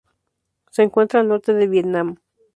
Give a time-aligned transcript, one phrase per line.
[0.71, 2.15] Se encuentra al norte del Vietnam.